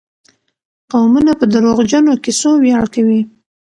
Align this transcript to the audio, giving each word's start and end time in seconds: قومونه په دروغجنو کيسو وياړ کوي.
قومونه 0.91 1.31
په 1.39 1.45
دروغجنو 1.53 2.13
کيسو 2.23 2.51
وياړ 2.63 2.85
کوي. 2.95 3.21